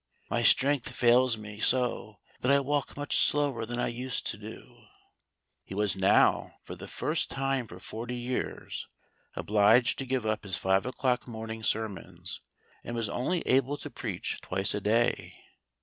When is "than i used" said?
3.67-4.25